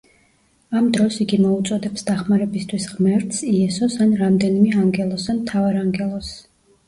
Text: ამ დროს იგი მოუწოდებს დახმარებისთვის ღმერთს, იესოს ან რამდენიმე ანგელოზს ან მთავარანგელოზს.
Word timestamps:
ამ 0.77 0.85
დროს 0.93 1.17
იგი 1.25 1.37
მოუწოდებს 1.41 2.05
დახმარებისთვის 2.07 2.87
ღმერთს, 2.93 3.43
იესოს 3.51 3.99
ან 4.07 4.17
რამდენიმე 4.23 4.73
ანგელოზს 4.85 5.33
ან 5.35 5.43
მთავარანგელოზს. 5.45 6.35